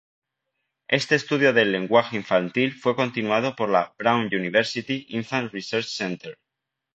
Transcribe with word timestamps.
Este 0.89 1.13
estudio 1.13 1.53
del 1.53 1.71
lenguaje 1.73 2.15
infantil 2.15 2.73
fue 2.73 2.95
continuado 2.95 3.55
por 3.55 3.69
la 3.69 3.93
Brown 3.99 4.25
University 4.35 5.05
Infant 5.09 5.53
Research 5.53 5.85
Center. 5.89 6.39